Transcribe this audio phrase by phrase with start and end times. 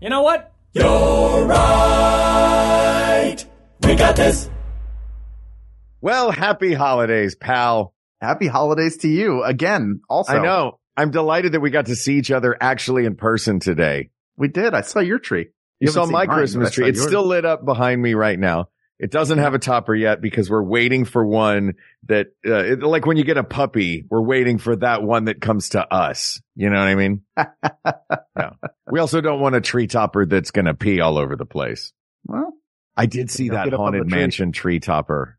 [0.00, 0.50] You know what?
[0.72, 3.36] You're right.
[3.82, 4.48] We got this.
[6.00, 7.92] Well, happy holidays, pal.
[8.18, 10.00] Happy holidays to you again.
[10.08, 10.78] Also, I know.
[10.96, 14.08] I'm delighted that we got to see each other actually in person today.
[14.38, 14.72] we did.
[14.72, 15.48] I saw your tree.
[15.80, 16.88] You, haven't saw my mine, Christmas tree.
[16.88, 17.08] It's yours.
[17.08, 18.70] still lit up behind me right now.
[18.98, 21.74] It doesn't have a topper yet because we're waiting for one
[22.08, 25.40] that, uh, it, like when you get a puppy, we're waiting for that one that
[25.42, 26.40] comes to us.
[26.54, 27.22] You know what I mean?
[28.92, 31.92] We also don't want a tree topper that's going to pee all over the place.
[32.24, 32.54] well.
[32.96, 34.18] I did see that get up on haunted tree.
[34.18, 35.38] mansion tree topper.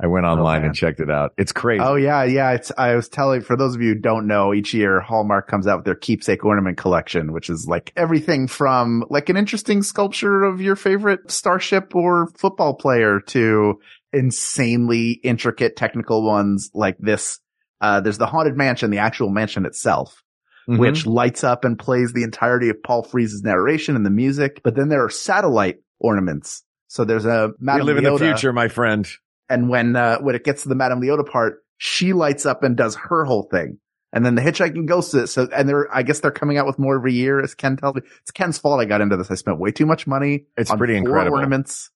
[0.00, 0.66] I went online man.
[0.66, 1.32] and checked it out.
[1.38, 1.82] It's crazy.
[1.82, 2.52] Oh yeah, yeah.
[2.52, 5.66] It's, I was telling for those of you who don't know, each year Hallmark comes
[5.66, 10.44] out with their keepsake ornament collection, which is like everything from like an interesting sculpture
[10.44, 13.80] of your favorite starship or football player to
[14.12, 17.40] insanely intricate technical ones like this.
[17.80, 20.22] Uh, there's the haunted mansion, the actual mansion itself,
[20.68, 20.78] Mhm.
[20.78, 24.60] which lights up and plays the entirety of Paul Frees's narration and the music.
[24.64, 26.62] But then there are satellite ornaments.
[26.88, 29.08] So there's a we Madame live in the future, my friend.
[29.48, 32.76] and when uh, when it gets to the Madame Leota part, she lights up and
[32.76, 33.78] does her whole thing.
[34.12, 35.14] And then the hitchhiking ghost.
[35.28, 37.96] So, and they're, I guess they're coming out with more every year, as Ken tells
[37.96, 38.02] me.
[38.22, 39.30] It's Ken's fault I got into this.
[39.30, 40.46] I spent way too much money.
[40.56, 41.36] It's on pretty four incredible.
[41.36, 41.90] ornaments,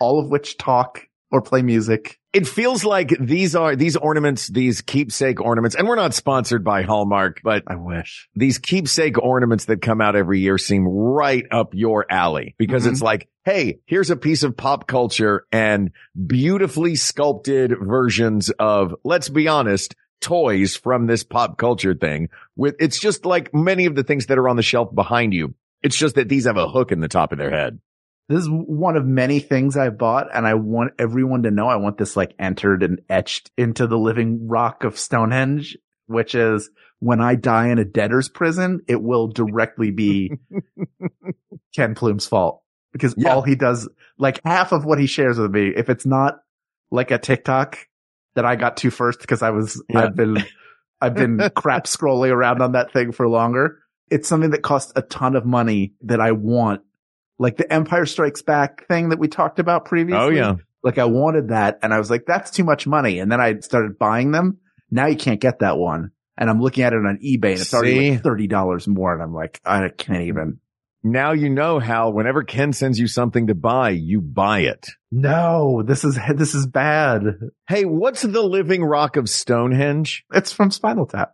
[0.00, 2.18] all of which talk or play music.
[2.32, 6.82] It feels like these are, these ornaments, these keepsake ornaments, and we're not sponsored by
[6.82, 8.28] Hallmark, but I wish.
[8.34, 12.90] these keepsake ornaments that come out every year seem right up your alley because Mhm.
[12.92, 15.92] it's like, Hey, here's a piece of pop culture and
[16.26, 22.98] beautifully sculpted versions of, let's be honest, toys from this pop culture thing with, it's
[22.98, 25.54] just like many of the things that are on the shelf behind you.
[25.82, 27.78] It's just that these have a hook in the top of their head.
[28.28, 31.76] This is one of many things I bought and I want everyone to know I
[31.76, 35.76] want this like entered and etched into the living rock of Stonehenge,
[36.06, 40.32] which is when I die in a debtor's prison, it will directly be
[41.74, 43.34] Ken Plume's fault because Yeah.
[43.34, 43.88] all he does,
[44.18, 46.40] like half of what he shares with me, if it's not
[46.90, 47.78] like a TikTok
[48.34, 50.00] that I got to first because I was, Yeah.
[50.04, 50.44] I've been,
[51.00, 53.78] I've been crap scrolling around on that thing for longer.
[54.10, 56.82] It's something that costs a ton of money that I want
[57.38, 60.20] like the Empire Strikes Back thing that we talked about previously.
[60.20, 60.56] Oh yeah.
[60.82, 63.18] Like I wanted that and I was like, that's too much money.
[63.18, 64.58] And then I started buying them.
[64.90, 66.12] Now you can't get that one.
[66.38, 69.12] And I'm looking at it on eBay and it's already like $30 more.
[69.12, 70.60] And I'm like, I can't even.
[71.02, 74.88] Now you know how whenever Ken sends you something to buy, you buy it.
[75.10, 77.22] No, this is, this is bad.
[77.68, 80.24] Hey, what's the living rock of Stonehenge?
[80.32, 81.32] It's from Spinal Tap.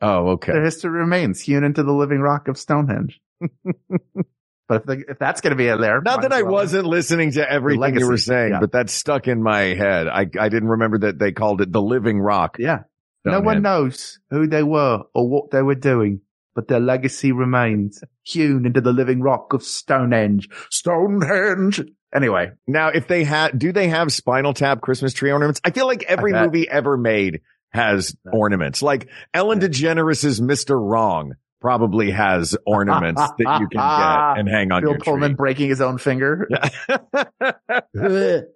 [0.00, 0.52] Oh, okay.
[0.52, 3.20] Their history remains hewn into the living rock of Stonehenge.
[4.68, 6.52] but if, if that's going to be in there, Not that I well.
[6.52, 8.60] wasn't listening to everything you were saying, yeah.
[8.60, 10.08] but that stuck in my head.
[10.08, 12.56] I, I didn't remember that they called it the living rock.
[12.58, 12.80] Yeah.
[13.26, 13.62] Oh, no one Stonehenge.
[13.62, 16.20] knows who they were or what they were doing,
[16.54, 20.48] but their legacy remains hewn into the living rock of Stonehenge.
[20.70, 21.82] Stonehenge.
[22.14, 25.60] Anyway, Now, if they had, do they have Spinal Tap Christmas tree ornaments?
[25.64, 27.40] I feel like every movie ever made
[27.70, 28.80] has ornaments.
[28.80, 30.80] Like Ellen DeGeneres' Mr.
[30.80, 33.80] Wrong probably has ornaments that you can get
[34.40, 35.36] and hang on Bill your Pullman tree.
[35.36, 36.48] breaking his own finger.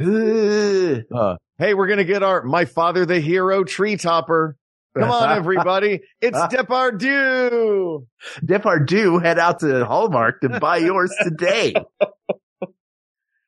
[0.00, 4.56] Uh, hey, we're going to get our My Father the Hero tree topper.
[4.96, 6.00] Come on, everybody.
[6.20, 8.06] It's Depardieu.
[8.44, 11.74] Depardieu head out to Hallmark to buy yours today.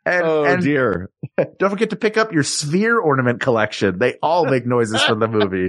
[0.05, 1.11] And, Oh and dear.
[1.59, 3.99] don't forget to pick up your sphere ornament collection.
[3.99, 5.69] They all make noises from the movie.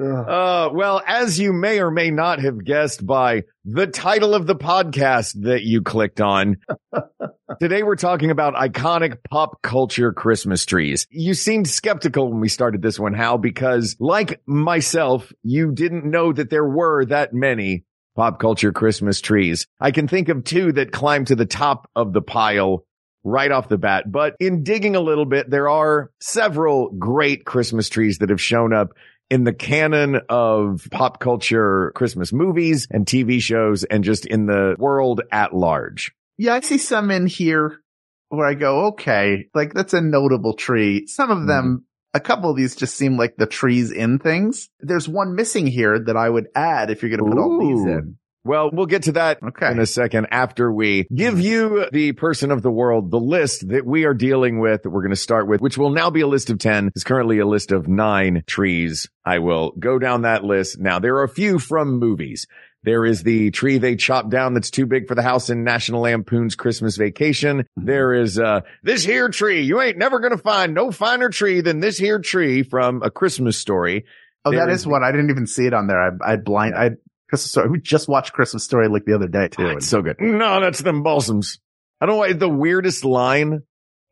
[0.00, 4.54] Uh, well, as you may or may not have guessed by the title of the
[4.56, 6.56] podcast that you clicked on,
[7.60, 11.06] today we're talking about iconic pop culture Christmas trees.
[11.10, 16.32] You seemed skeptical when we started this one, Hal, because like myself, you didn't know
[16.32, 17.84] that there were that many
[18.16, 19.66] pop culture Christmas trees.
[19.78, 22.84] I can think of two that climbed to the top of the pile
[23.22, 27.90] right off the bat, but in digging a little bit, there are several great Christmas
[27.90, 28.94] trees that have shown up
[29.30, 34.74] in the canon of pop culture Christmas movies and TV shows and just in the
[34.78, 36.12] world at large.
[36.36, 37.80] Yeah, I see some in here
[38.28, 41.06] where I go, okay, like that's a notable tree.
[41.06, 42.16] Some of them, mm-hmm.
[42.16, 44.68] a couple of these just seem like the trees in things.
[44.80, 47.84] There's one missing here that I would add if you're going to put all these
[47.84, 48.16] in.
[48.44, 49.70] Well, we'll get to that Okay.
[49.70, 53.84] in a second after we give you the person of the world, the list that
[53.84, 56.26] we are dealing with that we're going to start with, which will now be a
[56.26, 56.88] list of 10.
[56.94, 59.08] It's currently a list of nine trees.
[59.24, 60.78] I will go down that list.
[60.78, 62.46] Now there are a few from movies.
[62.82, 66.00] There is the tree they chopped down that's too big for the house in National
[66.00, 67.66] Lampoon's Christmas Vacation.
[67.76, 69.60] There is, uh, this here tree.
[69.60, 73.10] You ain't never going to find no finer tree than this here tree from a
[73.10, 74.06] Christmas story.
[74.46, 75.04] Oh, There that is is one.
[75.04, 76.00] I didn't even see it on there.
[76.00, 76.92] I, I blind, I,
[77.30, 77.70] Christmas story.
[77.70, 79.66] We just watched Christmas story like the other day too.
[79.66, 80.16] Ah, It's so good.
[80.20, 81.58] No, that's them balsams.
[82.00, 83.62] I don't know the weirdest line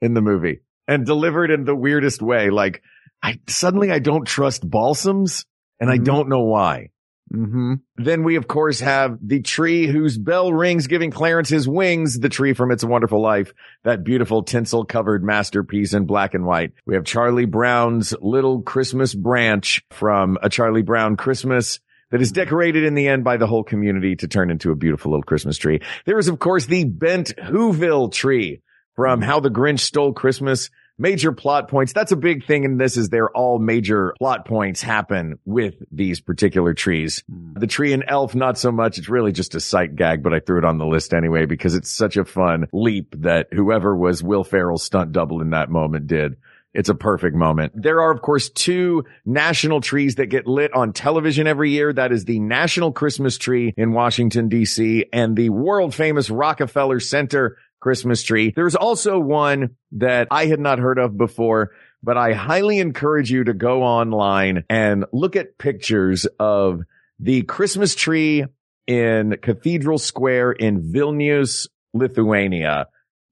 [0.00, 2.48] in the movie and delivered in the weirdest way.
[2.50, 2.82] Like
[3.22, 5.44] I suddenly I don't trust balsams
[5.80, 6.04] and I Mhm.
[6.04, 6.90] don't know why.
[7.30, 12.18] hmm Then we of course have the tree whose bell rings giving Clarence his wings,
[12.18, 13.52] the tree from It's a Wonderful Life,
[13.84, 16.72] that beautiful tinsel covered masterpiece in black and white.
[16.86, 21.80] We have Charlie Brown's little Christmas branch from A Charlie Brown Christmas
[22.10, 25.12] that is decorated in the end by the whole community to turn into a beautiful
[25.12, 25.80] little Christmas tree.
[26.04, 28.62] There is of course the bent Whoville tree
[28.94, 30.70] from How the Grinch Stole Christmas.
[31.00, 31.92] Major plot points.
[31.92, 36.20] That's a big thing in this is they're all major plot points happen with these
[36.20, 37.22] particular trees.
[37.30, 37.52] Hmm.
[37.54, 38.98] The tree and elf, not so much.
[38.98, 41.76] It's really just a sight gag, but I threw it on the list anyway because
[41.76, 46.08] it's such a fun leap that whoever was Will Ferrell's stunt double in that moment
[46.08, 46.34] did.
[46.74, 47.72] It's a perfect moment.
[47.74, 51.92] There are, of course, two national trees that get lit on television every year.
[51.92, 57.56] That is the National Christmas Tree in Washington, DC and the world famous Rockefeller Center
[57.80, 58.52] Christmas tree.
[58.54, 61.72] There's also one that I had not heard of before,
[62.02, 66.82] but I highly encourage you to go online and look at pictures of
[67.20, 68.44] the Christmas tree
[68.86, 72.88] in Cathedral Square in Vilnius, Lithuania.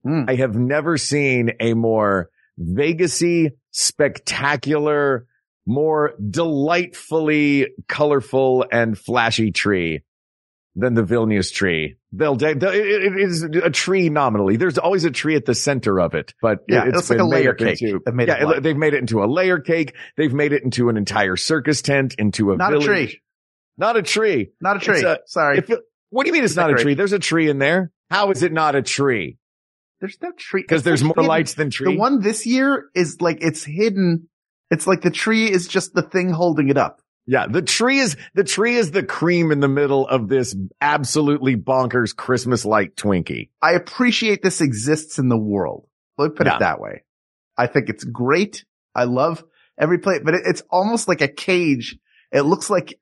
[0.06, 0.30] Mm.
[0.30, 2.30] I have never seen a more
[2.60, 5.26] Vegasy, spectacular,
[5.66, 10.02] more delightfully colorful and flashy tree
[10.74, 11.96] than the Vilnius tree.
[12.12, 14.56] They'll, de- de- it it is a tree nominally.
[14.56, 17.24] There's always a tree at the center of it, but Yeah, it's it's like a
[17.24, 17.80] layer cake.
[17.82, 19.94] into- They've made it yeah, like- they've made it into a layer cake.
[20.16, 23.20] They've made it into an entire circus tent, into a Not a tree.
[23.78, 24.50] Not a tree.
[24.60, 25.02] Not a tree.
[25.02, 25.58] A- Sorry.
[25.58, 25.70] It-
[26.10, 26.94] what do you mean it's not a tree?
[26.94, 27.90] There's a tree in there.
[28.10, 29.38] How is it not a tree?
[30.00, 30.62] There's no tree.
[30.62, 31.28] Because there's more hidden.
[31.28, 31.92] lights than tree.
[31.94, 34.28] The one this year is like, it's hidden.
[34.70, 37.00] It's like the tree is just the thing holding it up.
[37.28, 41.56] Yeah, the tree is the tree is the cream in the middle of this absolutely
[41.56, 43.48] bonkers Christmas light Twinkie.
[43.60, 45.88] I appreciate this exists in the world.
[46.18, 46.56] Let me put Yeah.
[46.56, 47.02] it that way.
[47.58, 48.64] I think it's great.
[48.94, 49.42] I love
[49.76, 51.98] every plate, but it, it's almost like a cage.
[52.30, 52.96] It looks like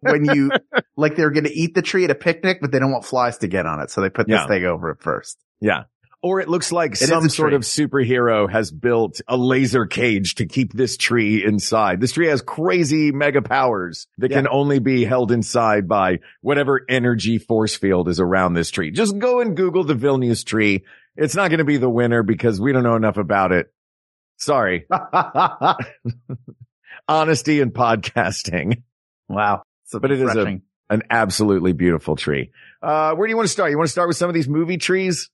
[0.00, 0.50] when you,
[0.96, 3.38] like they're going to eat the tree at a picnic, but they don't want flies
[3.38, 3.90] to get on it.
[3.90, 4.38] So they put Yeah.
[4.38, 5.38] this thing over it first.
[5.60, 5.84] Yeah.
[6.20, 10.46] Or it looks like It some sort of superhero has built a laser cage to
[10.46, 12.00] keep this tree inside.
[12.00, 14.38] This tree has crazy mega powers that Yeah.
[14.38, 18.90] can only be held inside by whatever energy force field is around this tree.
[18.90, 20.84] Just go and Google the Vilnius tree.
[21.14, 23.72] It's not going to be the winner because we don't know enough about it.
[24.38, 24.86] Sorry.
[27.08, 28.82] Honesty and podcasting.
[29.28, 29.62] wow.
[29.84, 30.60] So, But it is a-
[30.90, 32.50] An absolutely beautiful tree.
[32.82, 33.70] Uh, where do you want to start?
[33.70, 35.28] You want to start with some of these movie trees?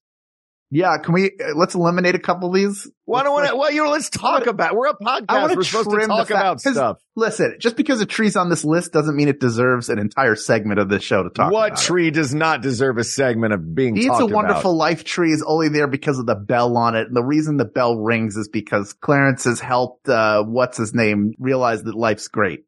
[0.75, 0.99] Yeah.
[0.99, 2.91] Can we, uh, let's eliminate a couple of these.
[3.05, 5.57] Why don't want Let's, well, you know, let's talk about, we're a podcast.
[5.57, 6.99] We're supposed to talk fact- about stuff.
[7.17, 10.81] Listen, just because a tree's on this list doesn't mean it deserves an entire segment
[10.81, 11.81] of this show to talk What about.
[11.81, 11.85] it.
[11.85, 14.31] tree does not deserve a segment of being It's a about?
[14.31, 17.07] Wonderful Life tree is only there because of the bell on it.
[17.07, 21.35] And the reason the bell rings is because Clarence has helped, uh, what's his name
[21.39, 22.65] realize that life's great.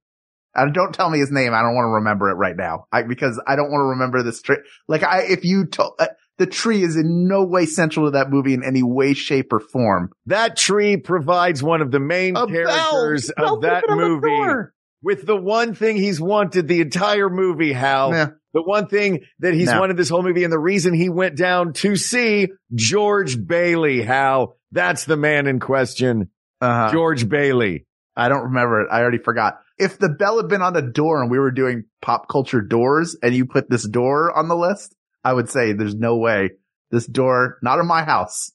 [0.55, 1.53] And don't tell me his name.
[1.53, 2.87] I don't want to remember it right now.
[2.91, 4.57] I, because I don't want to remember this tree.
[4.89, 6.07] Like I, if you told, uh,
[6.39, 9.61] the tree is in no way central to that movie in any way, shape or
[9.61, 10.11] form.
[10.27, 13.47] That tree provides one of the main A characters bell.
[13.47, 14.69] Bell of that on the movie
[15.03, 18.11] with the one thing he's wanted the entire movie, Hal.
[18.13, 18.29] Yeah.
[18.55, 21.75] The one thing that he's wanted this whole movie and the reason he went down
[21.75, 24.57] to see George Bailey, Hal.
[24.73, 26.31] That's the man in question.
[26.63, 26.91] Uh-huh.
[26.91, 27.87] George Bailey.
[28.17, 28.89] I don't remember it.
[28.91, 29.61] I already forgot.
[29.79, 33.15] If the bell had been on a door and we were doing pop culture doors
[33.23, 34.96] and you put this door on the list,
[35.27, 36.51] I would say there's no way
[36.93, 38.53] this door, not in my house.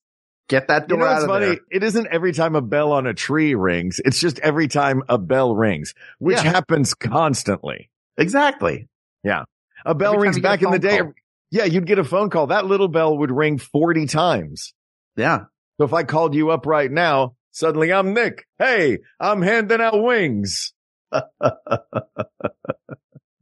[0.47, 1.45] Get that You door know out of funny?
[1.47, 1.57] there.
[1.69, 3.99] It isn't every time a bell on a tree rings.
[4.05, 6.51] It's just every time a bell rings, which Yeah.
[6.51, 7.89] happens constantly.
[8.17, 8.87] Exactly.
[9.23, 9.43] Yeah.
[9.85, 10.99] A bell Every rings you back in the day.
[10.99, 11.13] call.
[11.51, 12.47] Yeah, you'd get a phone call.
[12.47, 14.73] That little bell would ring 40 times.
[15.17, 15.45] Yeah.
[15.77, 18.45] So if I called you up right now, suddenly I'm Nick.
[18.59, 20.73] Hey, I'm handing out wings.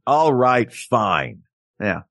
[0.06, 1.42] All right, fine.
[1.80, 2.02] Yeah.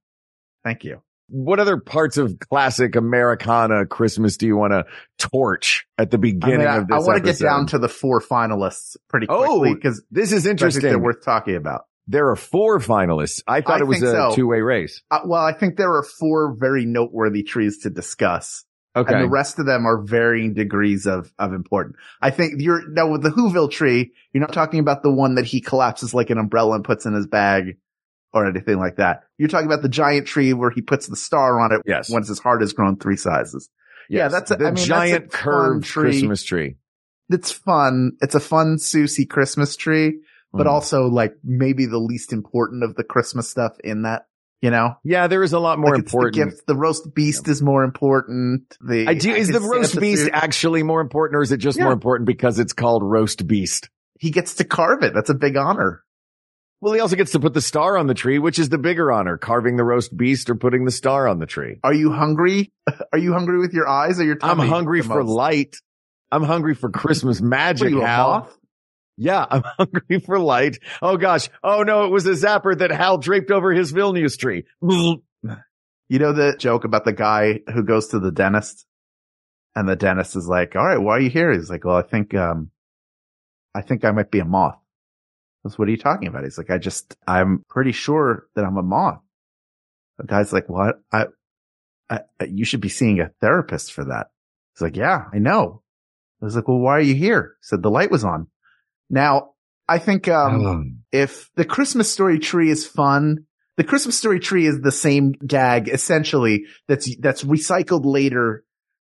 [0.63, 1.01] Thank you.
[1.29, 4.85] What other parts of classic Americana Christmas do you want to
[5.17, 7.77] torch at the I, beginning mean, I, of this I want to get down to
[7.79, 10.81] the four finalists pretty Oh, quickly because This is I interesting.
[10.83, 11.85] they're worth talking about.
[12.07, 13.43] There are four finalists.
[13.47, 14.31] I thought I it was a so.
[14.35, 15.03] two way race.
[15.11, 18.65] Uh, well, I think there are four very noteworthy trees to discuss.
[18.95, 19.13] Okay.
[19.13, 21.97] And the rest of them are varying degrees of, of important.
[22.19, 25.45] I think you're, now with the Whoville tree, you're not talking about the one that
[25.45, 27.77] he collapses like an umbrella and puts in his bag
[28.33, 29.23] or anything like that.
[29.37, 32.09] You're talking about the giant tree where he puts the star on it Yes.
[32.09, 33.69] once his heart has grown three sizes.
[34.09, 36.11] Yeah, that's a- the I mean, giant curved tree.
[36.11, 36.77] Christmas tree.
[37.29, 38.13] It's fun.
[38.21, 40.21] It's a fun, Susie Christmas tree,
[40.51, 40.69] but Mhm.
[40.71, 44.25] also like maybe the least important of the Christmas stuff in that,
[44.61, 44.95] you know?
[45.03, 46.35] yeah, there is a lot more Like, important.
[46.35, 48.75] The, gift, the roast beast is more important.
[48.81, 51.83] The I do, is the roast beast actually more important or is it just Yeah.
[51.85, 53.89] more important because it's called roast beast?
[54.21, 55.13] he gets to carve it.
[55.13, 56.03] That's a big honor.
[56.81, 59.11] Well, he also gets to put the star on the tree, which is the bigger
[59.11, 61.79] honor, carving the roast beast or putting the star on the tree.
[61.83, 62.71] Are you hungry?
[63.13, 64.63] Are you hungry with your eyes or your tummy?
[64.63, 65.33] I'm hungry for most?
[65.33, 65.75] light.
[66.31, 68.49] I'm hungry for Christmas magic, you, Hal.
[69.17, 70.77] Yeah, I'm hungry for light.
[71.01, 71.49] Oh gosh.
[71.63, 74.63] Oh no, it was a zapper that Hal draped over his Vilnius tree.
[74.81, 78.85] You know the joke about the guy who goes to the dentist
[79.75, 81.51] and the dentist is like, all right, why are you here?
[81.51, 82.71] He's like, well, I think, um,
[83.75, 84.78] I think I might be a moth.
[85.63, 86.43] That's what are you talking about?
[86.43, 89.19] He's like, I just, I'm pretty sure that I'm a moth.
[90.17, 90.95] The guy's like, what?
[91.11, 91.27] I,
[92.09, 94.27] I, you should be seeing a therapist for that.
[94.73, 95.81] He's like, yeah, I know.
[96.41, 97.55] I was like, well, why are you here?
[97.59, 98.47] He said the light was on.
[99.09, 99.51] Now,
[99.87, 104.79] I think, um, if the Christmas story tree is fun, the Christmas story tree is
[104.81, 108.63] the same gag essentially that's, that's recycled later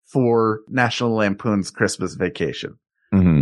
[0.06, 2.78] for National Lampoon's Christmas Vacation,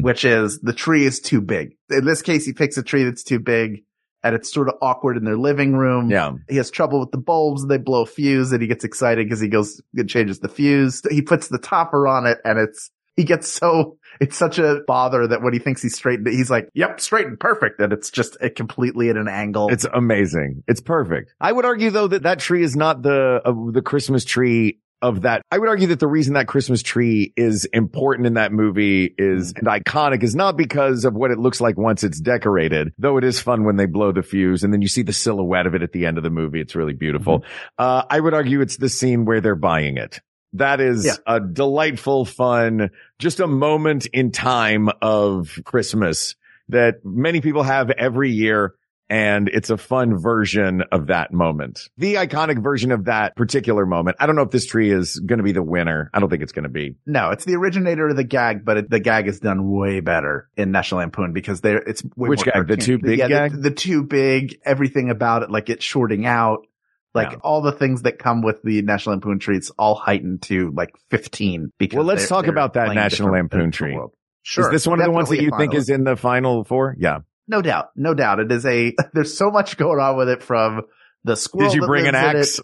[0.03, 1.77] Which is the tree is too big.
[1.91, 3.85] In this case, he picks a tree that's too big
[4.23, 6.11] and it's sort of awkward in their living room.
[6.11, 6.33] Yeah.
[6.49, 7.67] He has trouble with the bulbs.
[7.67, 11.03] They blow a fuse and he gets excited because he goes and changes the fuse.
[11.11, 15.27] He puts the topper on it and it's, he gets so, it's such a bother
[15.27, 17.81] that when he thinks he's straightened, it, he's like, yep, straightened, perfect.
[17.81, 19.69] And it's just a completely at an angle.
[19.71, 20.65] It's amazing.
[20.69, 21.35] It's perfect.
[21.41, 25.23] I would argue though that that tree is not the, uh, the Christmas tree of
[25.23, 25.43] that.
[25.51, 29.53] I would argue that the reason that Christmas tree is important in that movie is
[29.57, 33.25] and iconic is not because of what it looks like once it's decorated, though it
[33.25, 35.83] is fun when they blow the fuse and then you see the silhouette of it
[35.83, 36.61] at the end of the movie.
[36.61, 37.45] It's really beautiful.
[37.79, 40.21] Uh, I would argue it's the scene where they're buying it.
[40.55, 41.13] That is Yeah.
[41.27, 46.35] a delightful, fun, just a moment in time of Christmas
[46.69, 48.75] that many people have every year.
[49.11, 51.89] And it's a fun version of that moment.
[51.99, 54.17] The iconic version of that particular moment.
[54.21, 56.09] I don't know if this tree is going to be the winner.
[56.15, 56.95] I don't think it's going to be.
[57.07, 60.49] No, it's the originator of the gag, but it, the gag is done way better
[60.57, 62.55] in National Lampoon because they're, it's way Which gag?
[62.55, 62.79] The cartoon.
[62.79, 63.51] too big yeah, gag?
[63.53, 66.67] The, the too big, everything about it, like it's shorting out,
[67.13, 67.39] like Yeah.
[67.43, 70.91] all the things that come with the National Lampoon tree, it's all heightened to like
[71.11, 73.99] 15 because Well, let's they're- talk they're about that National Lampoon tree.
[74.43, 74.65] Sure.
[74.67, 76.95] is this one of the ones that you think is in the final four?
[76.99, 77.19] Yeah.
[77.51, 77.91] No doubt.
[77.97, 78.41] No doubt.
[78.41, 80.83] It is a, there's so much going on with it from
[81.25, 81.71] the squirrel.
[81.71, 82.61] Did you bring an lives in it axe?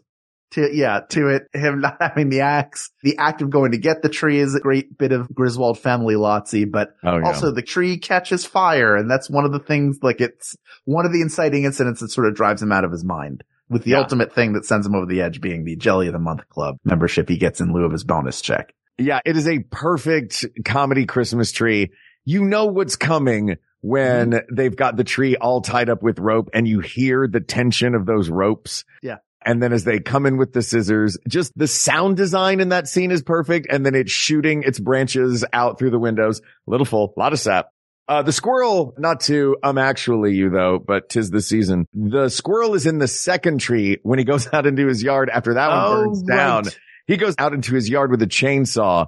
[0.52, 4.00] to yeah to it him not having the axe the act of going to get
[4.02, 7.26] the tree is a great bit of griswold family lotsy but Oh, yeah.
[7.26, 11.12] also the tree catches fire and that's one of the things like it's one of
[11.12, 13.98] the inciting incidents that sort of drives him out of his mind with the Yeah.
[13.98, 16.76] ultimate thing that sends him over the edge being the jelly of the month club
[16.84, 21.06] membership he gets in lieu of his bonus check Yeah, it is a perfect comedy
[21.06, 21.90] Christmas tree.
[22.24, 24.54] You know what's coming when Mm-hmm.
[24.54, 28.04] they've got the tree all tied up with rope and you hear the tension of
[28.06, 28.84] those ropes.
[29.02, 29.16] Yeah.
[29.44, 32.88] And then as they come in with the scissors, just the sound design in that
[32.88, 33.68] scene is perfect.
[33.70, 36.40] And then it's shooting its branches out through the windows.
[36.40, 37.68] A Little full, a lot of sap.
[38.08, 41.86] Uh, the squirrel, not to, um, actually you though, but tis the season.
[41.92, 45.54] The squirrel is in the second tree when he goes out into his yard after
[45.54, 46.64] that one burns down.
[47.06, 49.06] He goes out into his yard with a chainsaw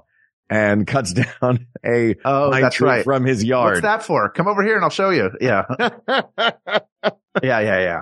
[0.51, 3.75] and cuts down a oh that's tree right from his yard.
[3.75, 5.65] what's that for come over here and i'll show you yeah
[7.43, 8.01] yeah yeah yeah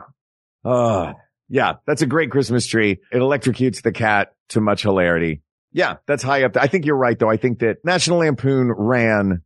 [0.68, 1.12] Oh,
[1.48, 2.98] yeah, that's a great Christmas tree.
[3.12, 5.42] It electrocutes the cat to much hilarity.
[5.72, 6.54] Yeah, that's high up.
[6.54, 6.62] there.
[6.64, 7.30] I think you're right though.
[7.30, 9.42] I think that National Lampoon ran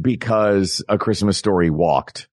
[0.00, 2.28] because a Christmas story walked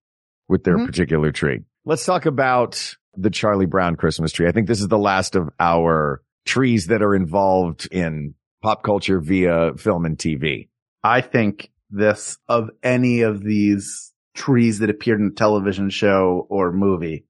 [0.50, 0.88] with their Mhm.
[0.88, 1.60] particular tree.
[1.86, 4.48] Let's talk about the Charlie Brown Christmas tree.
[4.48, 9.20] I think this is the last of our trees that are involved in pop culture
[9.20, 10.70] via film and TV.
[11.04, 16.72] I think this of any of these trees that appeared in a television show or
[16.72, 17.26] movie,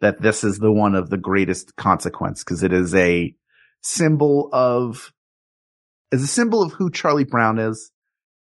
[0.00, 3.34] that this is the one of the greatest consequence because it is a
[3.82, 5.12] symbol of,
[6.10, 7.90] is a symbol of who Charlie Brown is.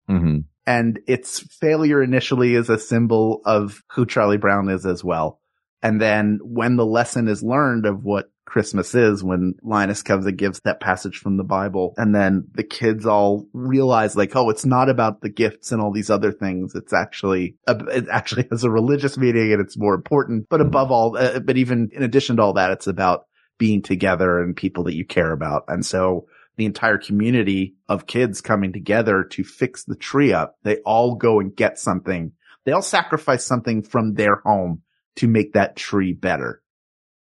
[0.10, 0.40] Mm-hmm.
[0.66, 5.40] And its failure initially is a symbol of who Charlie Brown is as well.
[5.82, 10.38] And then when the lesson is learned of what Christmas is when Linus comes and
[10.38, 11.94] gives that passage from the Bible.
[11.98, 15.92] And then the kids all realize like, oh, it's not about the gifts and all
[15.92, 16.74] these other things.
[16.76, 20.48] It's actually, it actually has a religious meaning and it's more important.
[20.50, 23.26] But above all, uh, but even in addition to all that, it's about
[23.58, 25.66] being together and people that you care about.
[25.68, 26.28] And so
[26.58, 31.40] the entire community of kids coming together to fix the tree up, they all go
[31.40, 32.32] and get something.
[32.66, 34.82] They all sacrifice something from their home
[35.18, 36.62] to make that tree better.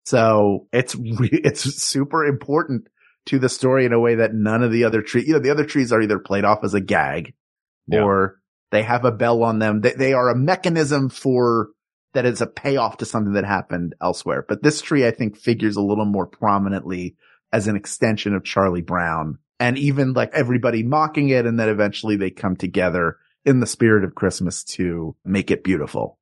[0.09, 2.87] So it's re- it's super important
[3.27, 5.51] to the story in a way that none of the other trees, you know, the
[5.51, 7.35] other trees are either played off as a gag
[7.87, 8.01] Yeah.
[8.01, 8.39] or
[8.71, 9.81] they have a bell on them.
[9.81, 11.69] They, they are a mechanism for
[12.15, 14.43] that is a payoff to something that happened elsewhere.
[14.47, 17.15] But this tree, I think figures a little more prominently
[17.53, 21.45] as an extension of Charlie Brown and even like everybody mocking it.
[21.45, 26.18] And then eventually they come together in the spirit of Christmas to make it beautiful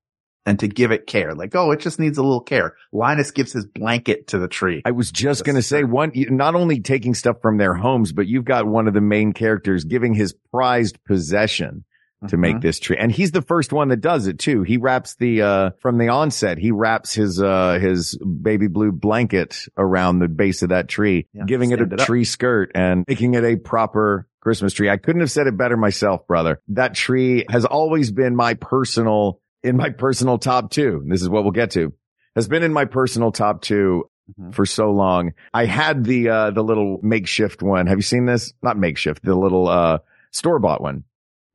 [0.48, 1.36] and to give it care.
[1.36, 2.76] Like, oh, it just needs a little care.
[2.92, 4.82] Linus gives his blanket to the tree.
[4.86, 8.28] I was just going to say one, not only taking stuff from their homes, but
[8.28, 11.84] you've got one of the main characters giving his prized possession
[12.30, 12.62] to make Mhm.
[12.62, 12.98] this tree.
[12.98, 14.64] And he's the first one that does it too.
[14.64, 19.66] He wraps the, uh, from the onset, he wraps his, uh, his baby blue blanket
[19.78, 23.36] around the base of that tree, Yeah, giving it a it tree skirt and making
[23.36, 24.90] it a proper Christmas tree.
[24.90, 26.60] I couldn't have said it better myself, brother.
[26.70, 31.04] That tree has always been my personal, in my personal top two.
[31.08, 31.94] This is what we'll get to.
[32.36, 34.10] Has been in my personal top two
[34.40, 34.54] Mhm.
[34.54, 35.32] for so long.
[35.54, 37.88] I had the, uh, the little makeshift one.
[37.88, 38.52] Have you seen this?
[38.62, 40.00] Not makeshift, the little, uh,
[40.32, 41.06] store bought one.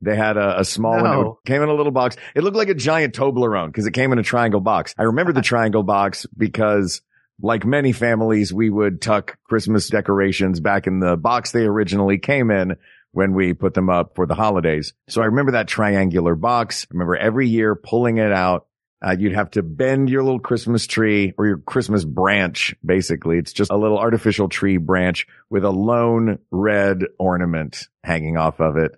[0.00, 1.04] They had a, a small one.
[1.04, 1.38] No.
[1.44, 2.16] It came in a little box.
[2.34, 4.94] It looked like a giant Toblerone because it came in a triangle box.
[4.98, 7.02] I remember the triangle box because
[7.42, 12.50] like many families, we would tuck Christmas decorations back in the box they originally came
[12.50, 12.76] in
[13.12, 14.92] when we put them up for the holidays.
[15.08, 16.86] So I remember that triangular box.
[16.90, 18.66] I remember every year pulling it out.
[19.04, 22.74] Uh, you'd have to bend your little Christmas tree or your Christmas branch.
[22.84, 28.60] Basically, it's just a little artificial tree branch with a lone red ornament hanging off
[28.60, 28.92] of it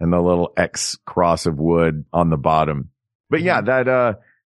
[0.00, 2.90] and the little X cross of wood on the bottom.
[3.28, 4.14] But yeah, that, uh,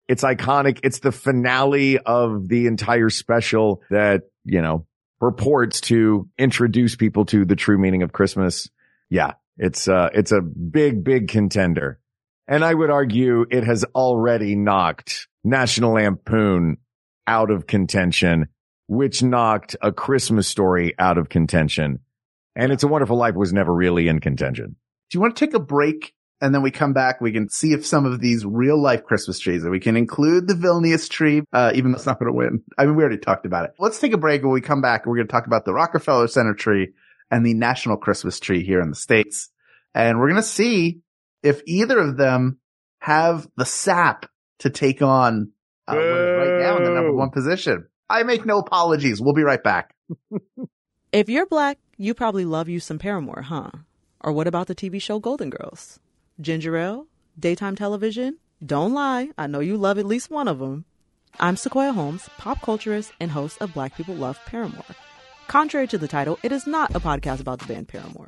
[0.08, 0.80] it's iconic.
[0.84, 4.86] It's the finale of the entire special that, you know,
[5.20, 8.70] purports to introduce people to the true meaning of Christmas.
[9.10, 12.00] Yeah, it's, uh, it's a big, big contender.
[12.48, 16.78] And I would argue it has already knocked National Lampoon
[17.26, 18.48] out of contention,
[18.88, 22.00] which knocked a Christmas story out of contention.
[22.56, 24.78] And It's a Wonderful Life was never really in contention.
[25.10, 27.22] Do you want to take a break and then we come back?
[27.22, 30.48] We can see if some of these real life Christmas trees and we can include
[30.48, 32.64] the Vilnius tree, uh, even though it's not going to win.
[32.78, 33.72] I mean, we already talked about it.
[33.78, 34.42] Let's take a break.
[34.42, 36.94] When we come back, we're going to talk about the Rockefeller Center tree
[37.32, 39.50] and the national Christmas tree here in the States.
[39.94, 41.02] And we're going to see
[41.44, 42.60] if either of them
[43.00, 45.52] have the sap to take on
[45.88, 47.88] uh, right now in the number one position.
[48.10, 49.22] I make no apologies.
[49.22, 49.94] We'll be right back.
[51.14, 53.72] If you're black, you probably love you some Paramore, huh?
[54.20, 56.00] Or what about the TV show Golden Girls?
[56.42, 57.08] Ginger Ale?
[57.40, 58.40] Daytime television?
[58.64, 60.84] Don't lie, I know you love at least one of them.
[61.40, 64.84] I'm Sequoia Holmes, pop culturist and host of Black People Love Paramore.
[65.48, 68.28] Contrary to the title, it is not a podcast about the band Paramore.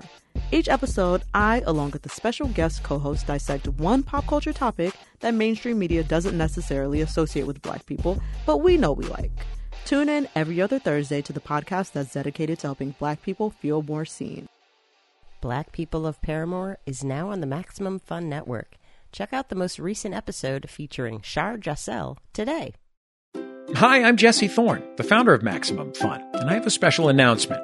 [0.52, 4.94] Each episode, I, along with the special guest co host, dissect one pop culture topic
[5.20, 9.32] that mainstream media doesn't necessarily associate with black people, but we know we like.
[9.84, 13.82] Tune in every other Thursday to the podcast that's dedicated to helping black people feel
[13.82, 14.48] more seen.
[15.42, 18.76] Black People Love Paramore is now on the Maximum Fun Network.
[19.12, 22.74] Check out the most recent episode featuring Shar Jossell today.
[23.76, 27.62] Hi, I'm Jesse Thorne, the founder of Maximum Fun, and I have a special announcement.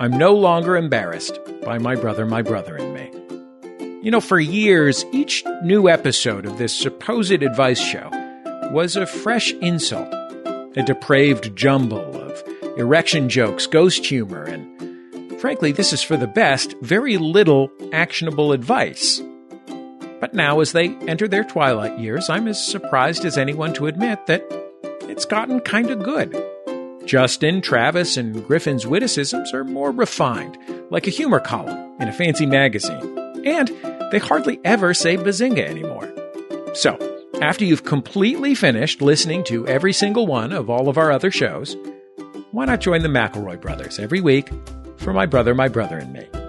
[0.00, 4.00] I'm no longer embarrassed by my brother, my brother, and me.
[4.02, 8.10] You know, for years, each new episode of this supposed advice show
[8.72, 10.12] was a fresh insult,
[10.76, 12.42] a depraved jumble of
[12.76, 19.22] erection jokes, ghost humor, and frankly, this is for the best, very little actionable advice.
[20.20, 24.26] But now, as they enter their twilight years, I'm as surprised as anyone to admit
[24.26, 24.63] that
[25.14, 26.36] it's gotten kind of good.
[27.06, 30.58] Justin, Travis, and Griffin's witticisms are more refined,
[30.90, 33.16] like a humor column in a fancy magazine.
[33.46, 33.68] And
[34.10, 36.12] they hardly ever say bazinga anymore.
[36.74, 36.98] So,
[37.40, 41.76] after you've completely finished listening to every single one of all of our other shows,
[42.50, 44.48] why not join the McElroy brothers every week
[44.96, 46.43] for My Brother, My Brother, and Me?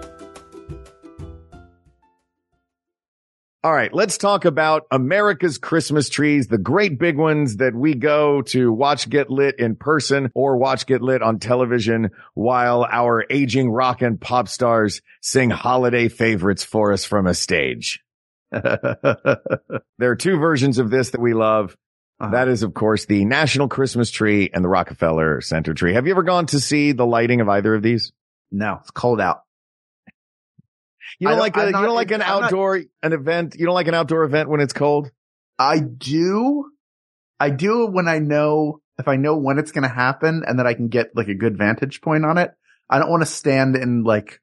[3.66, 8.42] All right, let's talk about America's Christmas trees, the great big ones that we go
[8.42, 13.68] to watch get lit in person or watch get lit on television while our aging
[13.68, 18.04] rock and pop stars sing holiday favorites for us from a stage.
[18.52, 21.76] There are two versions of this that we love.
[22.20, 22.30] Uh-huh.
[22.30, 25.94] That is, of course, the National Christmas Tree and the Rockefeller Center Tree.
[25.94, 28.12] Have you ever gone to see the lighting of either of these?
[28.52, 29.42] No, it's cold out.
[31.18, 33.56] You don't don't- like a, I'm you don't like an I'm not- outdoor an event.
[33.58, 35.10] You don't like an outdoor event when it's cold.
[35.58, 36.70] I do.
[37.40, 40.66] I do when I know, if I know when it's going to happen and that
[40.66, 42.52] I can get like a good vantage point on it.
[42.88, 44.40] I don't want to stand in like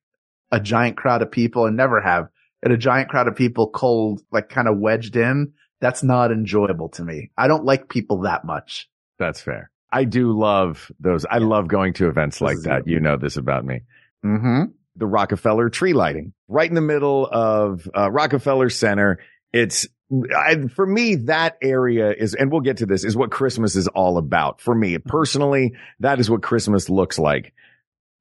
[0.52, 2.28] a giant crowd of people and never have
[2.62, 5.54] in a giant crowd of people cold, like kind of wedged in.
[5.82, 7.32] That's not enjoyable to me.
[7.38, 8.90] I don't like people that much.
[9.20, 9.70] That's fair.
[9.92, 11.26] I do love those.
[11.26, 12.88] I love going to events like that.
[12.88, 13.82] You know this about me.
[14.26, 14.64] Mm-hmm.
[14.96, 19.20] The Rockefeller tree lighting right in the middle of uh, Rockefeller Center.
[19.52, 19.88] It's
[20.36, 23.88] I, for me, that area is, and we'll get to this, is what Christmas is
[23.88, 24.62] all about.
[24.62, 27.54] For me personally, that is what Christmas looks like.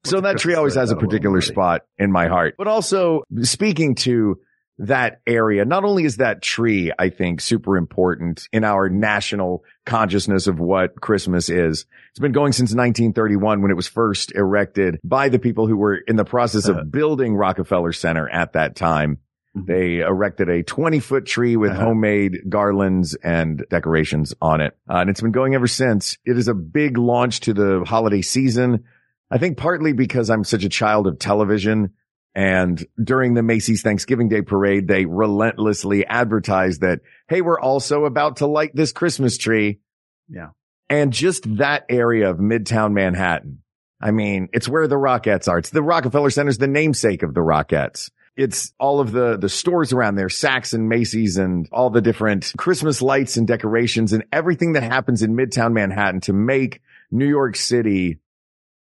[0.05, 2.29] So What's a that tree always has a about a little particular spot in my
[2.29, 2.55] heart.
[2.59, 4.41] But also speaking to
[4.83, 10.47] that area, not only is that tree, I think, super important in our national consciousness
[10.47, 11.87] of what Christmas is.
[12.11, 15.95] It's been going since 1931 when it was first erected by the people who were
[15.97, 16.81] in the process Uh-huh.
[16.81, 19.19] of building Rockefeller Center at that time.
[19.57, 19.67] Mhm.
[19.67, 21.85] They erected a 20 foot tree with Uh-huh.
[21.85, 24.77] homemade garlands and decorations on it.
[24.91, 26.17] Uh, and it's been going ever since.
[26.25, 28.85] It is a big launch to the holiday season.
[29.31, 31.91] I think partly because I'm such a child of television
[32.35, 38.37] and during the Macy's Thanksgiving Day parade, they relentlessly advertised that, Hey, we're also about
[38.37, 39.81] to light this Christmas tree.
[40.29, 40.49] Yeah.
[40.89, 43.63] And just that area of Midtown Manhattan.
[44.01, 45.59] I mean, it's where the Rockettes are.
[45.59, 48.11] It's the Rockefeller Center's the namesake of the Rockettes.
[48.35, 52.53] It's all of the, the stores around there, Saks and Macy's and all the different
[52.57, 57.57] Christmas lights and decorations and everything that happens in Midtown Manhattan to make New York
[57.57, 58.19] City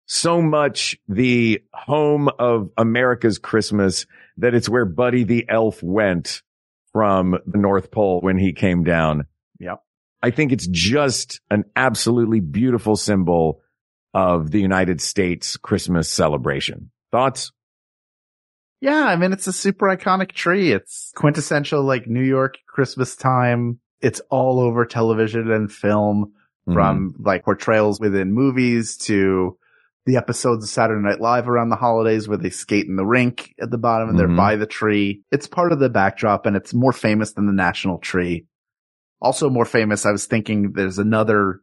[0.09, 4.07] so much the home of America's Christmas
[4.39, 6.43] that it's where Buddy the Elf went
[6.93, 9.27] from the North Pole when he came down.
[9.61, 9.83] Yep.
[10.23, 13.61] I think it's just an absolutely beautiful symbol
[14.15, 16.91] of the United States Christmas celebration.
[17.13, 17.53] Thoughts?
[18.81, 20.73] Yeah, I mean, it's a super iconic tree.
[20.73, 23.81] It's quintessential, like New York Christmas time.
[24.01, 26.33] It's all over television and film
[26.69, 26.75] Mm-hmm.
[26.75, 29.57] from like portrayals within movies to
[30.09, 33.55] the episodes of Saturday Night Live around the holidays where they skate in the rink
[33.61, 35.23] at the bottom and they're by the tree.
[35.31, 38.47] It's part of the backdrop and it's more famous than the national tree.
[39.21, 41.61] Also more famous, I was thinking there's another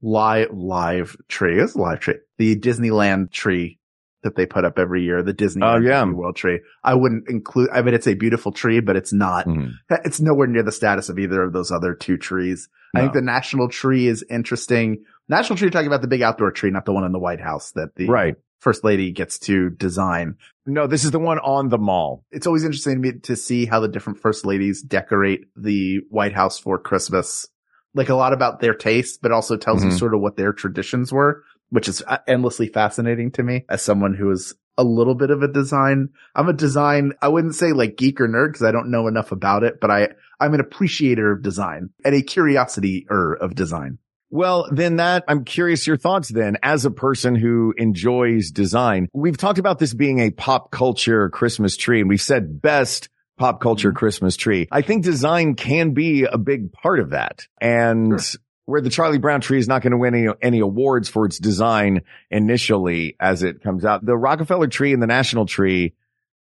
[0.00, 1.60] live, live tree.
[1.60, 2.14] It's a live tree.
[2.38, 3.78] The Disneyland tree
[4.22, 6.02] that they put up every year, the Disney Oh, yeah.
[6.04, 6.60] World tree.
[6.82, 9.72] I wouldn't include, I mean, it's a beautiful tree, but it's not, Mhm.
[9.90, 12.70] it's nowhere near the status of either of those other two trees.
[12.94, 15.04] I think the national tree is interesting.
[15.28, 17.40] National tree, you're talking about the big outdoor tree, not the one in the White
[17.40, 18.34] House that the Right.
[18.60, 20.36] first lady gets to design.
[20.66, 22.24] No, this is the one on the mall.
[22.30, 26.32] It's always interesting to me to see how the different first ladies decorate the White
[26.34, 27.48] House for Christmas.
[27.94, 29.98] Like a lot about their taste, but also tells you Mhm.
[29.98, 34.14] sort of what their traditions were, which is uh, endlessly fascinating to me as someone
[34.14, 36.08] who is a little bit of a design.
[36.34, 37.12] I'm a design.
[37.20, 39.90] I wouldn't say like geek or nerd because I don't know enough about it, but
[39.90, 40.08] I,
[40.40, 43.98] I'm an appreciator of design and a curiosity er of design.
[44.32, 49.08] Well, then that, I'm curious your thoughts then as a person who enjoys design.
[49.12, 53.60] We've talked about this being a pop culture Christmas tree and we've said best pop
[53.60, 53.98] culture Mm-hmm.
[53.98, 54.68] Christmas tree.
[54.72, 57.46] I think design can be a big part of that.
[57.60, 58.18] And
[58.64, 61.38] where the Charlie Brown tree is not going to win any, any awards for its
[61.38, 65.92] design initially as it comes out, the Rockefeller tree and the National tree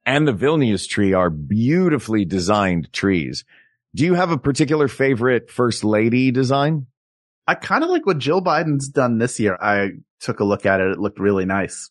[0.06, 3.46] and the Vilnius tree are beautifully designed trees.
[3.96, 6.88] Do you have a particular favorite first lady design?
[7.48, 9.58] I kind of like what Jill Biden's done this year.
[9.62, 10.92] I took a look at it.
[10.92, 11.90] It looked really nice.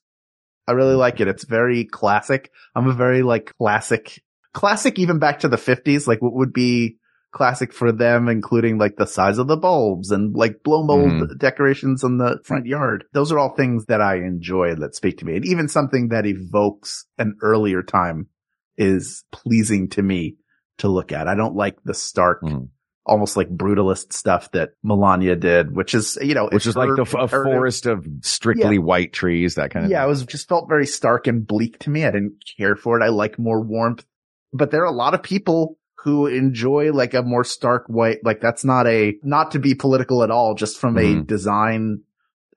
[0.69, 1.29] I really like it.
[1.29, 2.51] It's very classic.
[2.75, 6.99] I'm a very like classic, classic even back to the fifties, like what would be
[7.33, 12.03] classic for them, including like the size of the bulbs and like blow mold decorations
[12.03, 13.05] on the front yard.
[13.13, 15.37] Those are all things that I enjoy that speak to me.
[15.37, 18.29] And even something that evokes an earlier time
[18.77, 20.37] is pleasing to me
[20.79, 21.29] to look at.
[21.29, 22.69] I don't like the stark, Mhm.
[23.07, 27.03] Almost like brutalist stuff that Melania did, which is, you know, which is like the
[27.19, 30.87] a forest of strictly white trees, that kind of Yeah, it was just felt very
[30.87, 32.05] stark and bleak to me.
[32.05, 33.05] I didn't care for it.
[33.05, 34.05] I like more warmth,
[34.53, 38.19] but there are a lot of people who enjoy like a more stark white.
[38.25, 41.27] Like that's not a, not to be political at all, just from a Mhm.
[41.27, 42.01] design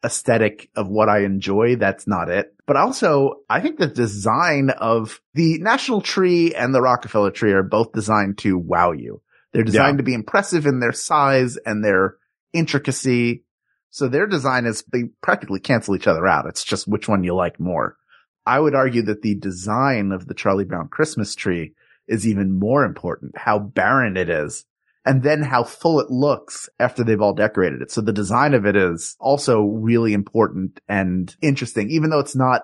[0.03, 1.75] aesthetic of what I enjoy.
[1.75, 2.53] That's not it.
[2.65, 7.63] But also I think the design of the national tree and the Rockefeller tree are
[7.63, 9.21] both designed to wow you.
[9.53, 12.15] They're designed to be impressive in their size and their
[12.53, 13.43] intricacy.
[13.89, 16.45] So their design is they practically cancel each other out.
[16.47, 17.97] It's just which one you like more.
[18.45, 21.73] I would argue that the design of the Charlie Brown Christmas tree
[22.07, 23.37] is even more important.
[23.37, 24.65] How barren it is.
[25.05, 27.89] and then how full it looks after they've all decorated it.
[27.89, 32.63] So the design of it is also really important and interesting, even though it's not,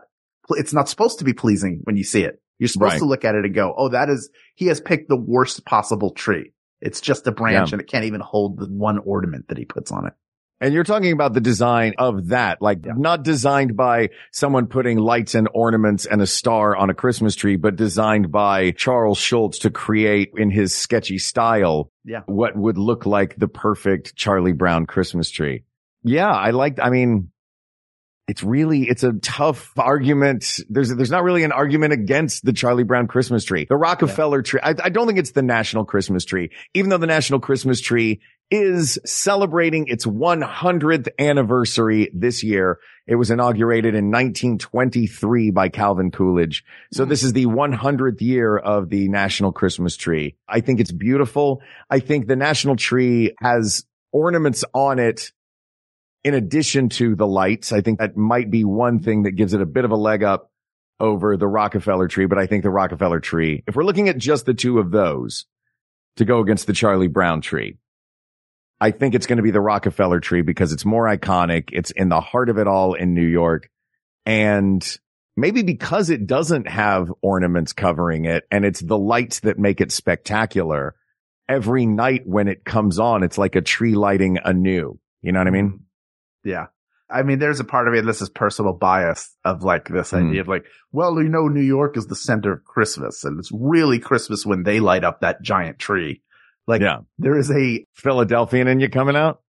[0.50, 2.42] it's not supposed to be pleasing when you see it.
[2.60, 3.00] You're supposed Right.
[3.00, 6.12] to look at it and go, Oh, that is, he has picked the worst possible
[6.12, 6.52] tree.
[6.86, 7.76] It's just a branch Yeah.
[7.76, 10.14] and it can't even hold the one ornament that he puts on it.
[10.62, 12.94] And you're talking about the design of that, like Yeah.
[12.96, 17.58] not designed by someone putting lights and ornaments and a star on a Christmas tree,
[17.58, 22.22] but designed by Charles Schulz to create in his sketchy style Yeah.
[22.28, 25.66] what would look like the perfect Charlie Brown Christmas tree.
[26.04, 27.32] Yeah, I like, I mean,
[28.28, 30.60] it's really, it's a tough argument.
[30.70, 33.66] There's, there's not really an argument against the Charlie Brown Christmas tree.
[33.70, 37.08] The Rockefeller tree, I, I don't think it's the national Christmas tree, even though the
[37.08, 42.80] national Christmas tree is celebrating its 100th anniversary this year.
[43.08, 46.64] It was inaugurated in 1923 by Calvin Coolidge.
[46.92, 47.10] So mm-hmm.
[47.10, 50.36] this is the 100th year of the national Christmas tree.
[50.48, 51.62] I think it's beautiful.
[51.90, 55.32] I think the national tree has ornaments on it
[56.26, 57.72] in addition to the lights.
[57.72, 60.24] I think that might be one thing that gives it a bit of a leg
[60.24, 60.50] up
[61.00, 62.26] over the Rockefeller tree.
[62.26, 65.46] But I think the Rockefeller tree, if we're looking at just the two of those
[66.18, 67.78] to go against the Charlie Brown tree,
[68.82, 71.70] I think it's going to be the Rockefeller tree because it's more iconic.
[71.72, 73.70] It's in the heart of it all in New York.
[74.26, 74.84] And
[75.38, 79.92] maybe because it doesn't have ornaments covering it and it's the lights that make it
[79.92, 80.96] spectacular.
[81.48, 85.00] Every night when it comes on, it's like a tree lighting anew.
[85.22, 85.85] You know what I mean?
[86.46, 86.68] Yeah.
[87.10, 90.12] I mean, there's a part of me, and this is personal bias of like this
[90.12, 90.30] Mm.
[90.30, 93.52] idea of like, well, you know, New York is the center of Christmas and it's
[93.54, 96.22] really Christmas when they light up that giant tree.
[96.68, 97.00] Like Yeah.
[97.20, 99.42] there is a, Philadelphian in you coming out?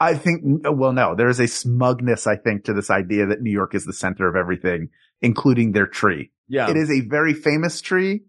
[0.00, 3.52] I think, well, no, there is a smugness, I think, to this idea that New
[3.52, 4.88] York is the center of everything,
[5.20, 6.32] including their tree.
[6.48, 6.70] Yeah.
[6.70, 8.22] It is a very famous tree.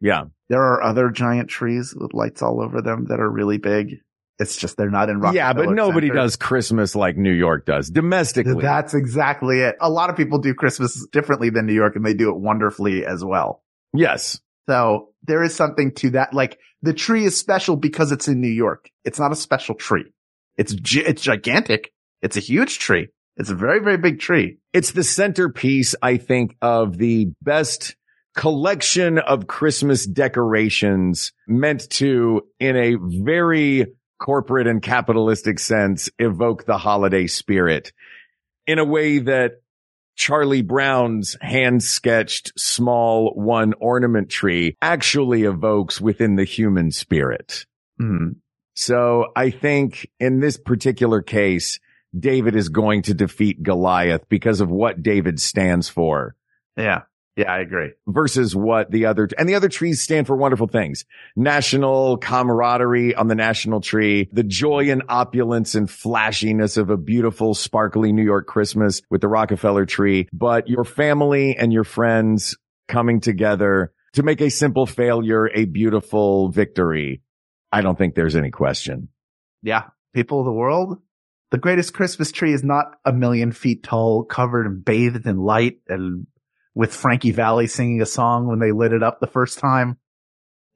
[0.00, 0.24] Yeah.
[0.48, 4.00] There are other giant trees with lights all over them that are really big.
[4.38, 6.20] It's just they're not in Rockefeller Yeah, but nobody Center.
[6.22, 8.60] does Christmas like New York does domestically.
[8.62, 9.76] That's exactly it.
[9.80, 13.04] A lot of people do Christmas differently than New York and they do it wonderfully
[13.06, 13.62] as well.
[13.94, 14.40] yes.
[14.68, 16.32] So there is something to that.
[16.32, 18.88] Like the tree is special because it's in New York.
[19.04, 20.12] It's not a special tree.
[20.56, 21.92] It's, gi- it's gigantic.
[22.22, 23.08] It's a huge tree.
[23.36, 24.58] It's a very, very big tree.
[24.72, 27.96] It's the centerpiece, I think, of the best
[28.36, 33.86] collection of Christmas decorations meant to, in a very
[34.22, 37.92] corporate and capitalistic sense, evoke the holiday spirit
[38.68, 39.54] in a way that
[40.14, 47.66] Charlie Brown's hand sketched small one ornament tree actually evokes within the human spirit.
[48.00, 48.36] Mhm.
[48.74, 51.80] So I think in this particular case,
[52.16, 56.36] David is going to defeat Goliath because of what David stands for
[56.76, 57.02] Yeah.
[57.36, 57.92] Yeah, I agree.
[58.06, 61.06] versus what the other, and the other trees stand for wonderful things.
[61.34, 67.54] National camaraderie on the national tree, the joy and opulence and flashiness of a beautiful,
[67.54, 72.56] sparkly New York Christmas with the Rockefeller tree, but your family and your friends
[72.88, 77.22] coming together to make a simple failure a beautiful victory.
[77.72, 79.08] I don't think there's any question.
[79.62, 79.84] Yeah.
[80.12, 80.98] People of the world,
[81.50, 85.78] the greatest Christmas tree is not a million feet tall, covered and bathed in light
[85.88, 86.26] and
[86.74, 89.98] with Frankie Valli singing a song when they lit it up the first time.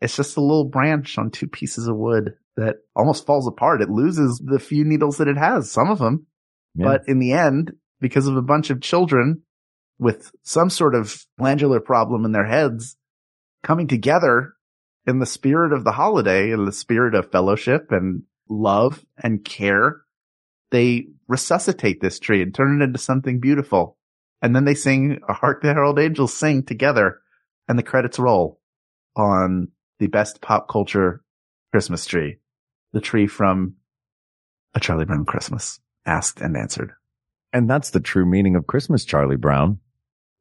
[0.00, 3.82] It's just a little branch on two pieces of wood that almost falls apart.
[3.82, 6.26] It loses the few needles that it has, some of them.
[6.74, 6.85] Yeah.
[6.85, 9.42] But in the end, because of a bunch of children
[9.98, 12.96] with some sort of glandular problem in their heads
[13.62, 14.54] coming together
[15.06, 20.02] in the spirit of the holiday, in the spirit of fellowship and love and care,
[20.70, 23.96] they resuscitate this tree and turn it into something beautiful.
[24.42, 27.20] And then they sing a Hark the Herald Angels sing together
[27.68, 28.61] and the credits roll
[29.16, 29.68] on
[29.99, 31.22] the best pop culture
[31.72, 32.38] Christmas tree,
[32.92, 33.77] the tree from
[34.75, 36.92] A Charlie Brown Christmas, asked and answered.
[37.53, 39.79] And that's the true meaning of Christmas, Charlie Brown.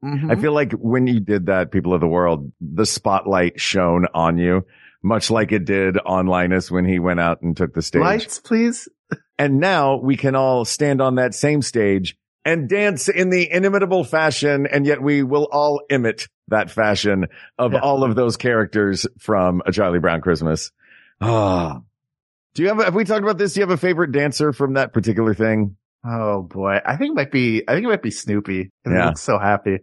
[0.04, 0.30] Mm-hmm.
[0.30, 4.38] I feel like when you did that, people of the world, the spotlight shone on
[4.38, 4.66] you,
[5.02, 8.02] much like it did on Linus when he went out and took the stage.
[8.02, 8.90] Lights, please.
[9.40, 14.04] And now we can all stand on that same stage and dance in the inimitable
[14.04, 14.68] fashion.
[14.72, 17.26] And yet we will all imit that fashion
[17.58, 17.80] of Yeah.
[17.80, 20.72] all of those characters from A Charlie Brown Christmas.
[21.20, 21.82] Ah.
[22.54, 23.54] Do you have, have we talked about this?
[23.54, 25.76] Do you have a favorite dancer from that particular thing?
[26.06, 26.80] Oh boy.
[26.86, 28.66] I think it might be, I think it might be Snoopy.
[28.66, 29.08] 'cause He Yeah.
[29.08, 29.80] looks so happy.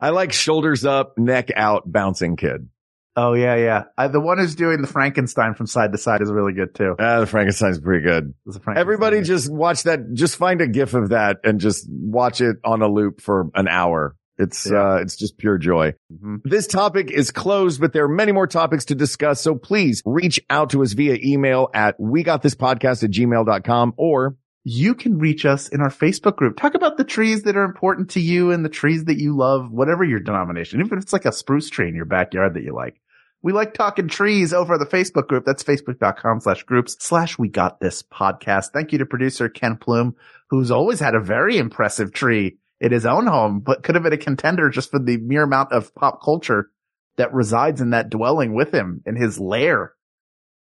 [0.00, 2.68] I like shoulders up, neck out, bouncing kid.
[3.22, 3.84] Oh yeah, yeah.
[3.98, 6.94] Uh, the one who's doing the Frankenstein from side to side is really good too.
[6.98, 8.32] Ah, the Frankenstein's pretty good.
[8.44, 9.24] Frankenstein Everybody there.
[9.24, 10.14] just watch that.
[10.14, 13.68] Just find a gif of that and just watch it on a loop for an
[13.68, 14.16] hour.
[14.38, 14.92] It's, Yeah.
[14.92, 15.94] uh, it's just pure joy.
[16.10, 16.38] Mhm.
[16.44, 19.38] This topic is closed, but there are many more topics to discuss.
[19.42, 23.92] So please reach out to us via email at we got this podcast at gmail.com
[23.98, 26.56] or you can reach us in our Facebook group.
[26.56, 29.70] Talk about the trees that are important to you and the trees that you love,
[29.70, 32.74] whatever your denomination, even if it's like a spruce tree in your backyard that you
[32.74, 33.00] like.
[33.42, 35.44] We like talking trees over the Facebook group.
[35.46, 38.72] That's facebook.com slash groups slash we got this podcast.
[38.72, 40.14] Thank you to producer Ken Plume,
[40.50, 44.12] who's always had a very impressive tree in his own home, but could have been
[44.12, 46.70] a contender just for the mere amount of pop culture
[47.16, 49.94] that resides in that dwelling with him in his lair.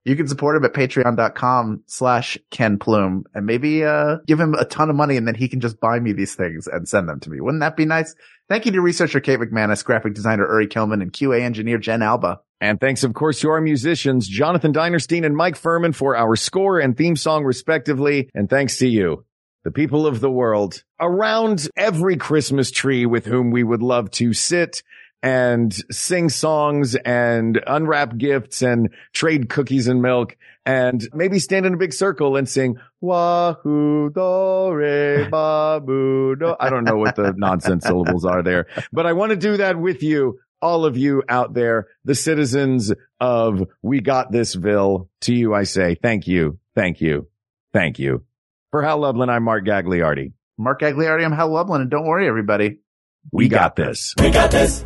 [0.06, 4.64] You can support him at patreon.com slash Ken Plume and maybe, uh, give him a
[4.64, 7.20] ton of money and then he can just buy me these things and send them
[7.22, 7.42] to me.
[7.42, 8.16] Wouldn't that be nice?
[8.48, 12.40] Thank you to researcher Kate McManus, graphic designer Uri Kilman and QA engineer Jen Alba.
[12.62, 16.80] And thanks, of course, to our musicians, Jonathan Dinerstein and Mike Furman for our score
[16.80, 18.30] and theme song, respectively.
[18.34, 19.26] And thanks to you,
[19.64, 24.34] the people of the world around every Christmas tree with whom we would love to
[24.34, 24.84] sit
[25.26, 31.74] and sing songs and unwrap gifts and trade cookies and milk and maybe stand in
[31.74, 36.56] a big circle and sing Wahoo do re ba boo do.
[36.60, 39.80] I don't know what the nonsense syllables are there, but I want to do that
[39.80, 45.10] with you all of you out there, the citizens of We Got Thisville.
[45.22, 47.28] To you, I say thank you, thank you,
[47.74, 48.24] thank you.
[48.70, 50.34] For Hal Lublin, I'm Mark Gagliardi.
[50.60, 52.78] Mark Gagliardi, I'm Hal Lublin and don't worry everybody.
[53.32, 54.14] We, got, this.
[54.20, 54.86] We got this.